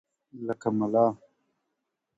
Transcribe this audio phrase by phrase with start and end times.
[0.47, 1.15] لكه ملا.